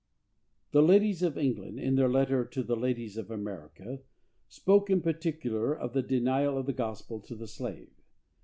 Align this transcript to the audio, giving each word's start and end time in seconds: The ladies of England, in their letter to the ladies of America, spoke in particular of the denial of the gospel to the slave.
The 0.71 0.81
ladies 0.81 1.21
of 1.21 1.37
England, 1.37 1.79
in 1.79 1.93
their 1.93 2.09
letter 2.09 2.43
to 2.43 2.63
the 2.63 2.75
ladies 2.75 3.17
of 3.17 3.29
America, 3.29 3.99
spoke 4.47 4.89
in 4.89 4.99
particular 5.01 5.77
of 5.77 5.93
the 5.93 6.01
denial 6.01 6.57
of 6.57 6.65
the 6.65 6.73
gospel 6.73 7.19
to 7.19 7.35
the 7.35 7.45
slave. 7.45 7.91